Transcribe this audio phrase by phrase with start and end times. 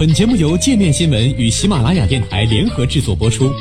[0.00, 3.52] 本节目由界面新闻与喜马拉雅电台联合制作播出。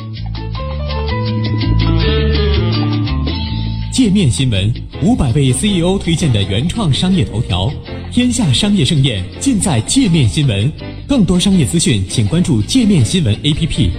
[3.92, 4.74] 界面新闻
[5.04, 7.70] 五百位 CEO 推荐的原创商业头条，
[8.10, 10.72] 天下商业盛宴尽在界面新闻。
[11.10, 13.92] 更多商业资讯，请关注界面新闻 APP。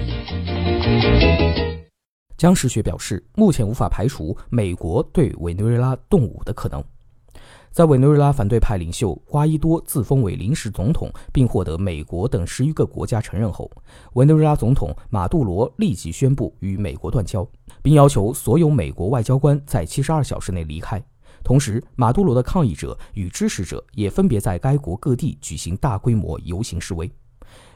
[2.39, 6.83] 姜世学表示，目前无法排除美国对委内瑞拉动武的可能。
[7.73, 13.71] 在委内瑞拉反对派领袖瓜伊多自封为临时总统，并获得美国等十余个国家承认后，
[14.15, 17.47] 委内瑞拉总统马杜罗立即宣布与美国断交，
[17.81, 21.01] 并要求所有美国外交官在七十二小时内离开。
[21.45, 27.09] 同时，马杜罗的抗议者与支持者也分别在该国各地举行大规模游行示威。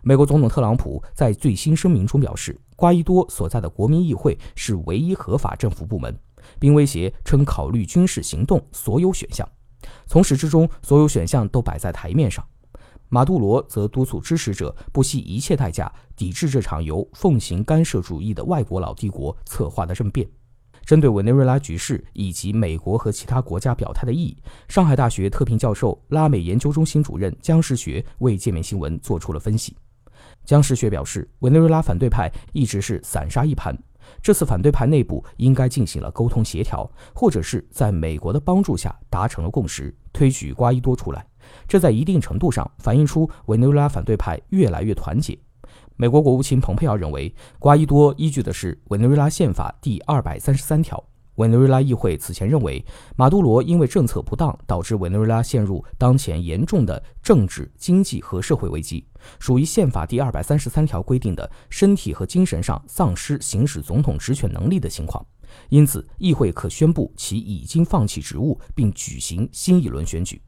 [0.02, 6.18] 美国总统特朗普在最新声明中表示，瓜伊多所在的国民议会是唯一合法政府部门，
[6.59, 9.48] 并威胁称考虑军事行动所有选项。
[10.06, 12.45] 从始至终，所有选项都摆在台面上。
[13.09, 20.29] 马杜罗则督促支持者不惜一切代价抵制这场由奉行干涉主义的外国老帝国策划的政变。
[20.85, 24.37] 针对委内瑞拉局势以及美国和其他国家表态的意义，
[24.68, 29.76] 上海大学特聘教授、拉美研究中心主任姜世学为界面新闻做出了分析。
[30.45, 33.74] 姜世学表示，委内瑞拉反对派一直是散沙一盘。
[34.23, 41.27] 这次反对派内部应该进行了沟通协调，或者是在美国的帮助下达成了共识，推举瓜伊多出来。
[41.69, 45.38] 这在一定程度上反映出委内瑞拉反对派越来越团结。
[45.97, 51.02] 美国国务卿蓬佩奥认为，瓜伊多依据的是委内瑞拉宪法第二百三十三条。
[51.37, 52.85] 委内瑞拉议会此前认为，
[53.16, 59.04] 马杜罗因为政策不当，导致委内瑞拉陷入当前严重的政治、经济和社会危机，
[59.38, 65.25] 属于宪法第二百三十三条规定的身体和精神上丧失行使总统职权能力的情况。
[65.69, 70.41] 因此，议会可宣布其已经放弃职务，并举行新一轮选举。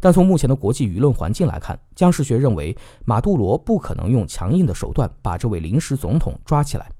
[0.00, 6.90] 但从目前的国际舆论环境来看，姜世学认为，马杜罗不可能用强硬的手段把这位临时总统抓起来。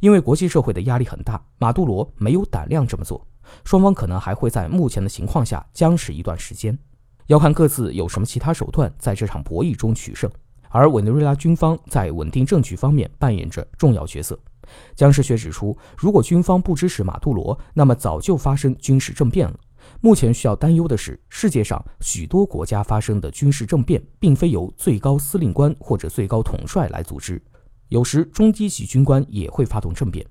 [0.00, 3.26] 因为国际社会的压力很大，马杜罗没有胆量这么做。
[3.64, 6.78] 双方可能还会在目前的情况下僵持一段时间，
[7.26, 10.30] 要看各自有什么其他手段在这场博弈中取胜。
[10.70, 14.38] 而委内瑞拉军方在稳定政局方面扮演着重要角色。
[14.96, 19.54] 姜世学指出，如果军方不支持马杜罗，那么早就发生军事政变了。
[20.00, 27.40] 目前需要担忧的是，世界上许多国家发生的军事政变，并非由最高司令官或者最高统帅来组织。
[27.88, 30.24] 有时中低级军官也会发动政变，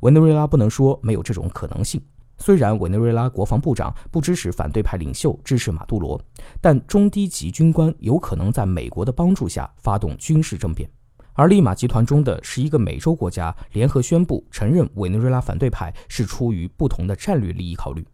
[0.00, 2.00] 委内瑞拉不能说没有这种可能性。
[2.40, 6.20] 虽然委内瑞拉国防部长不支持反对派领袖支持马杜罗，
[6.60, 10.88] 但中低级军官有可能在美国的帮助下发动军事政变。
[11.32, 18.04] 而利马集团中的十一个美洲国家联合宣布承认委内瑞拉反对派是出于不同的战略利益考虑。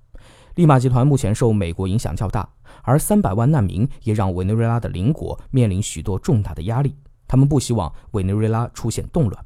[0.57, 2.49] 利马集团目前受美国影响较大，
[2.83, 6.95] 而三百万难民也让委内瑞拉的邻国面临许多重大的压力。
[7.35, 9.45] 他们不希望委内瑞拉出现动乱。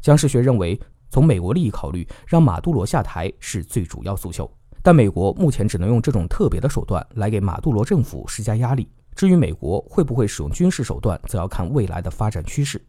[0.00, 4.48] 姜世学认为，从美国利益考虑，让马杜罗下台是最主要诉求。
[4.80, 8.88] 但美国目前只能用这种特别的手段来给马杜罗政府施加压力。
[9.16, 12.80] 至于美国会不会使用军事手段，则要看未来的发展趋势。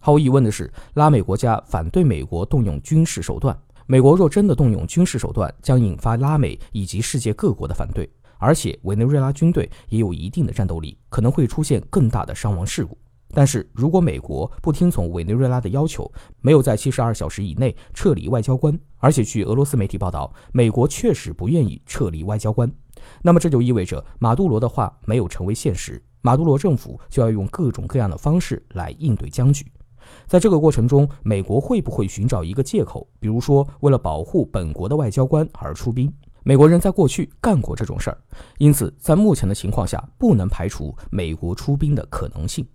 [0.00, 3.56] 毫无疑问的是，拉美国家反对美国动用军事手段。
[3.86, 8.10] 美国若真的动用军事手段，将引发拉美以及世界各国的反对。
[8.38, 12.98] 而且，委内瑞拉军队也有一定的战斗力，可能会出现更大的伤亡事故。
[13.36, 16.10] 但是如果美国不听从委内瑞拉的要求，
[16.40, 22.72] 没有在七十二小时以内撤离外交官，而且据俄罗斯媒体报道，美国确实不愿意撤离外交官，
[23.20, 29.70] 那么这就意味着马杜罗的话没有成为现实，马杜罗政府就要用各种各样的方式来应对僵局。
[30.26, 36.10] 在这个过程中，美国会不会寻找一个借口，比如说为了保护本国的外交官而出兵？
[36.42, 38.18] 美国人在过去干过这种事儿，
[38.56, 42.66] 因此在目前的情况下，不能排除美国出兵的可能性。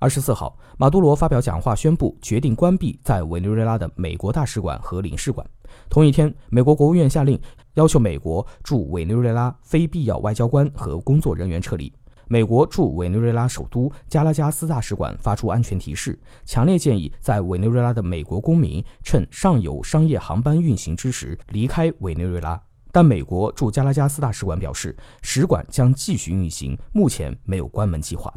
[0.00, 5.44] 二十四号，马杜罗发表讲话，宣布决定关闭在委内瑞拉的美国大使馆和领事馆。
[5.90, 7.36] 同一天，美国国务院下令
[7.74, 11.92] 要求美国驻委内瑞拉非必要外交官和工作人员撤离。
[12.28, 22.60] 美国驻委内瑞拉首都加拉加斯大使馆发出安全提示，强烈建议在委内瑞拉的美国公民趁尚有商业航班运行之时离开委内瑞拉。
[22.92, 28.32] 但美国驻加拉加斯大使馆表示，使馆将继续运行，目前没有关门计划。